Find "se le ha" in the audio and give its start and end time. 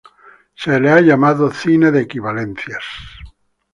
0.55-0.99